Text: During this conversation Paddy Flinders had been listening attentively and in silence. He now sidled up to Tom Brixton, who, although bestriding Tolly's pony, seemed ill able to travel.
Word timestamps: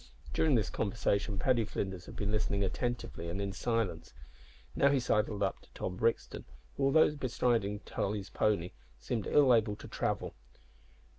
During 0.33 0.55
this 0.55 0.71
conversation 0.71 1.37
Paddy 1.37 1.63
Flinders 1.63 2.07
had 2.07 2.15
been 2.15 2.31
listening 2.31 2.63
attentively 2.63 3.29
and 3.29 3.39
in 3.39 3.53
silence. 3.53 4.15
He 4.73 4.81
now 4.81 4.97
sidled 4.97 5.43
up 5.43 5.59
to 5.61 5.69
Tom 5.75 5.95
Brixton, 5.97 6.43
who, 6.75 6.85
although 6.85 7.11
bestriding 7.15 7.81
Tolly's 7.85 8.31
pony, 8.31 8.71
seemed 8.97 9.27
ill 9.27 9.53
able 9.53 9.75
to 9.75 9.87
travel. 9.87 10.33